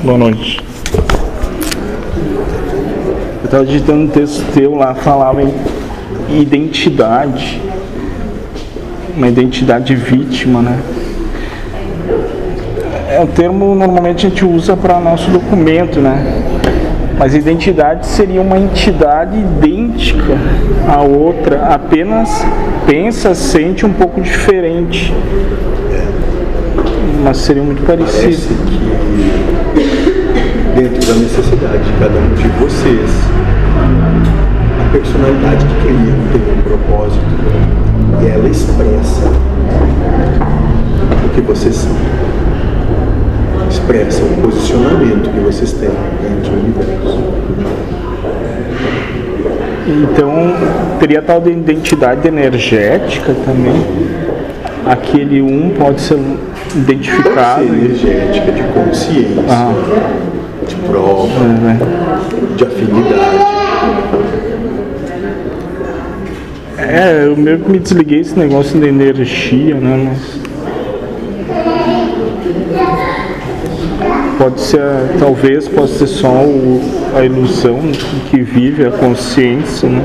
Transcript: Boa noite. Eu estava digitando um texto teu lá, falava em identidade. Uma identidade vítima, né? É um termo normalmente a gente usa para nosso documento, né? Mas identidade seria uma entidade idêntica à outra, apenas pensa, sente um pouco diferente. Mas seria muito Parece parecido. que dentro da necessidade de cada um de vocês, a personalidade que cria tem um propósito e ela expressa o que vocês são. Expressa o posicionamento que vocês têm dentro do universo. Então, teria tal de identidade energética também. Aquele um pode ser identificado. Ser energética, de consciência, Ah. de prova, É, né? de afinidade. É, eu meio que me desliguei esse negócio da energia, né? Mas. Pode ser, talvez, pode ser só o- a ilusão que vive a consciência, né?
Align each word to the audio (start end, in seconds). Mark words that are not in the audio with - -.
Boa 0.00 0.16
noite. 0.16 0.60
Eu 3.40 3.44
estava 3.44 3.66
digitando 3.66 4.04
um 4.04 4.06
texto 4.06 4.44
teu 4.54 4.76
lá, 4.76 4.94
falava 4.94 5.42
em 5.42 5.52
identidade. 6.40 7.60
Uma 9.16 9.26
identidade 9.26 9.96
vítima, 9.96 10.62
né? 10.62 10.78
É 13.10 13.20
um 13.20 13.26
termo 13.26 13.74
normalmente 13.74 14.24
a 14.24 14.30
gente 14.30 14.44
usa 14.44 14.76
para 14.76 15.00
nosso 15.00 15.32
documento, 15.32 15.98
né? 15.98 16.44
Mas 17.18 17.34
identidade 17.34 18.06
seria 18.06 18.40
uma 18.40 18.56
entidade 18.56 19.36
idêntica 19.36 20.38
à 20.88 21.02
outra, 21.02 21.74
apenas 21.74 22.46
pensa, 22.86 23.34
sente 23.34 23.84
um 23.84 23.92
pouco 23.92 24.20
diferente. 24.20 25.12
Mas 27.22 27.38
seria 27.38 27.62
muito 27.62 27.82
Parece 27.84 28.20
parecido. 28.20 28.64
que 28.66 29.98
dentro 30.80 31.06
da 31.06 31.14
necessidade 31.20 31.82
de 31.84 31.92
cada 31.98 32.18
um 32.18 32.34
de 32.34 32.48
vocês, 32.60 33.10
a 34.80 34.92
personalidade 34.92 35.66
que 35.66 35.74
cria 35.82 36.14
tem 36.32 36.40
um 36.56 36.62
propósito 36.62 37.24
e 38.22 38.28
ela 38.28 38.48
expressa 38.48 39.26
o 41.24 41.28
que 41.34 41.40
vocês 41.40 41.74
são. 41.74 41.96
Expressa 43.68 44.22
o 44.22 44.40
posicionamento 44.40 45.30
que 45.30 45.40
vocês 45.40 45.72
têm 45.72 45.90
dentro 46.22 46.52
do 46.52 46.60
universo. 46.60 47.18
Então, 49.86 50.32
teria 51.00 51.22
tal 51.22 51.40
de 51.40 51.50
identidade 51.50 52.28
energética 52.28 53.34
também. 53.44 54.27
Aquele 54.88 55.42
um 55.42 55.70
pode 55.78 56.00
ser 56.00 56.18
identificado. 56.74 57.62
Ser 57.62 57.68
energética, 57.74 58.52
de 58.52 58.62
consciência, 58.62 59.42
Ah. 59.48 59.74
de 60.66 60.74
prova, 60.76 61.44
É, 61.44 61.46
né? 61.60 61.78
de 62.56 62.64
afinidade. 62.64 63.58
É, 66.78 67.26
eu 67.26 67.36
meio 67.36 67.58
que 67.58 67.70
me 67.70 67.78
desliguei 67.78 68.20
esse 68.20 68.38
negócio 68.38 68.80
da 68.80 68.86
energia, 68.88 69.74
né? 69.74 70.08
Mas. 70.10 70.38
Pode 74.38 74.60
ser, 74.60 74.80
talvez, 75.18 75.68
pode 75.68 75.90
ser 75.90 76.06
só 76.06 76.28
o- 76.28 76.80
a 77.16 77.24
ilusão 77.24 77.80
que 78.30 78.40
vive 78.40 78.86
a 78.86 78.90
consciência, 78.90 79.88
né? 79.88 80.02